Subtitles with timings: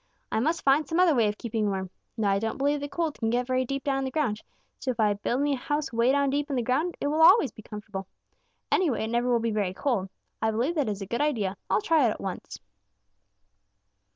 [0.31, 1.91] 'I must find some other way of keeping warm.
[2.17, 4.41] Now I don't believe the cold can get very deep down in the ground,
[4.79, 7.51] so if I build me a house way down deep in the ground, it always
[7.51, 8.07] will be comfortable.
[8.71, 10.09] Anyway, it never will be very cold.
[10.41, 11.55] I believe that is a good idea.
[11.69, 12.57] I'll try it at once.'